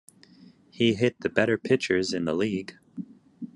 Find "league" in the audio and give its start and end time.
2.33-2.75